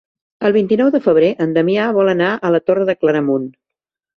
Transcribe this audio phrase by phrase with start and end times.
[0.47, 3.47] El vint-i-nou de febrer en Damià vol anar a la Torre de Claramunt.